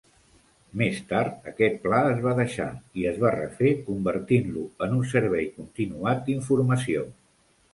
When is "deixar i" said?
2.39-3.05